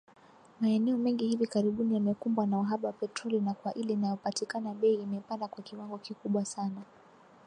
Maeneo 0.59 0.97
mengi 0.97 1.27
hivi 1.27 1.47
karibuni 1.47 1.93
yamekumbwa 1.95 2.45
na 2.45 2.59
uhaba 2.59 2.87
wa 2.87 2.93
petroli 2.93 3.39
na 3.39 3.53
kwa 3.53 3.73
ile 3.73 3.93
inayopatikana 3.93 4.73
bei 4.73 4.93
imepanda 4.93 5.47
kwa 5.47 5.63
kiwango 5.63 5.97
kikubwa 5.97 6.45
sana 6.45 6.81